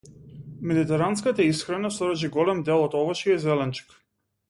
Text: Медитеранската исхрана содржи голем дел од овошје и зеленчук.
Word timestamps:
Медитеранската 0.69 1.45
исхрана 1.51 1.91
содржи 1.99 2.33
голем 2.39 2.65
дел 2.71 2.87
од 2.89 2.97
овошје 3.03 3.37
и 3.37 3.41
зеленчук. 3.49 3.95